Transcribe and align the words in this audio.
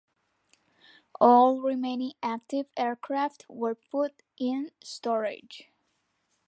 All 1.19 1.61
remaining 1.61 2.13
active 2.23 2.65
aircraft 2.75 3.45
were 3.47 3.75
put 3.75 4.23
in 4.39 4.71
storage. 4.83 5.69